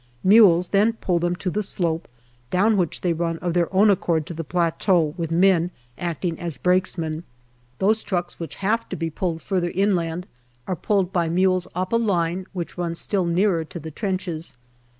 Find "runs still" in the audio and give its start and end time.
12.79-13.27